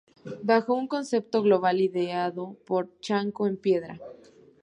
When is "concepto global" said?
0.87-1.79